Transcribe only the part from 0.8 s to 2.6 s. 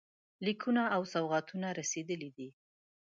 او سوغاتونه رسېدلي دي.